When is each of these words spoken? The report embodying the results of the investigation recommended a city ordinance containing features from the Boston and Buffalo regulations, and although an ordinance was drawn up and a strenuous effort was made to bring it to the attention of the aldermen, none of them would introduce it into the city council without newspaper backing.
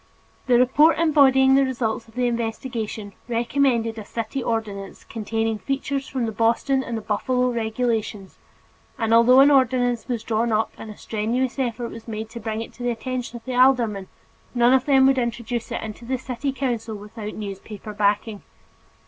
The 0.47 0.57
report 0.57 0.97
embodying 0.97 1.53
the 1.53 1.63
results 1.63 2.07
of 2.07 2.15
the 2.15 2.25
investigation 2.25 3.13
recommended 3.27 3.99
a 3.99 4.03
city 4.03 4.41
ordinance 4.41 5.03
containing 5.03 5.59
features 5.59 6.07
from 6.07 6.25
the 6.25 6.31
Boston 6.31 6.83
and 6.83 7.05
Buffalo 7.05 7.51
regulations, 7.51 8.39
and 8.97 9.13
although 9.13 9.41
an 9.41 9.51
ordinance 9.51 10.07
was 10.07 10.23
drawn 10.23 10.51
up 10.51 10.71
and 10.75 10.89
a 10.89 10.97
strenuous 10.97 11.59
effort 11.59 11.89
was 11.89 12.07
made 12.07 12.31
to 12.31 12.39
bring 12.39 12.61
it 12.61 12.73
to 12.73 12.81
the 12.81 12.89
attention 12.89 13.37
of 13.37 13.45
the 13.45 13.53
aldermen, 13.53 14.07
none 14.55 14.73
of 14.73 14.85
them 14.85 15.05
would 15.05 15.19
introduce 15.19 15.71
it 15.71 15.83
into 15.83 16.03
the 16.03 16.17
city 16.17 16.51
council 16.51 16.95
without 16.95 17.35
newspaper 17.35 17.93
backing. 17.93 18.41